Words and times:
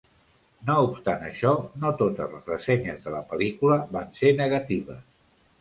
No 0.69 0.77
obstant 0.85 1.25
això, 1.27 1.51
no 1.83 1.91
totes 2.01 2.33
les 2.37 2.49
ressenyes 2.53 3.05
de 3.07 3.13
la 3.17 3.23
pel·lícula 3.35 3.81
van 3.97 4.11
ser 4.23 4.37
negatives. 4.45 5.07